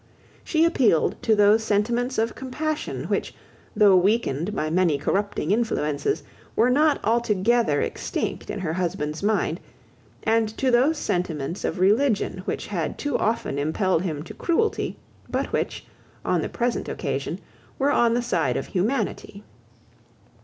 [0.43, 3.35] She appealed to those sentiments of compassion which,
[3.75, 6.23] though weakened by many corrupting influences,
[6.55, 9.59] were not altogether extinct in her husband's mind,
[10.23, 14.97] and to those sentiments of religion which had too often impelled him to cruelty,
[15.29, 15.85] but which,
[16.25, 17.37] on the present occasion,
[17.77, 19.43] were on the side of humanity.